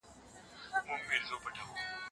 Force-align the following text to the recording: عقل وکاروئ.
عقل 0.87 1.21
وکاروئ. 1.31 1.81